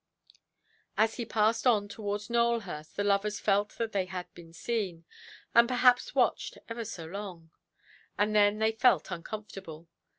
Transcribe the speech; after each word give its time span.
As 0.97 1.17
he 1.17 1.25
passed 1.27 1.67
on 1.67 1.87
towards 1.87 2.27
Nowelhurst 2.27 2.95
the 2.95 3.03
lovers 3.03 3.39
felt 3.39 3.73
that 3.73 3.91
they 3.91 4.05
had 4.05 4.33
been 4.33 4.51
seen, 4.51 5.05
and 5.53 5.67
perhaps 5.67 6.15
watched 6.15 6.57
ever 6.67 6.85
so 6.85 7.05
long; 7.05 7.51
and 8.17 8.35
then 8.35 8.57
they 8.57 8.71
felt 8.71 9.11
uncomfortable. 9.11 9.87